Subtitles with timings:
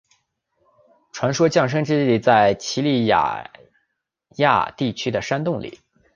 [1.11, 3.13] 传说降生之地在奇里乞
[4.39, 5.79] 亚地区的山洞里。